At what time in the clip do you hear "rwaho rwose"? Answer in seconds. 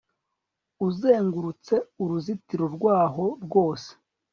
2.75-3.89